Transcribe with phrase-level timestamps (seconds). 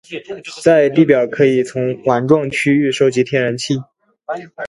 [0.63, 3.75] 在地表可以从环状区域收集天然气。